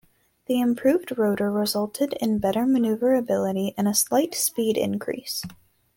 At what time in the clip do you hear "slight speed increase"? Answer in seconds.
3.93-5.43